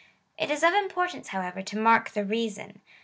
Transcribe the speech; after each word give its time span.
It 0.35 0.49
is 0.49 0.63
of 0.63 0.73
importance, 0.73 1.27
however, 1.27 1.61
to 1.61 1.77
mark 1.77 2.09
the 2.09 2.25
reason. 2.25 2.81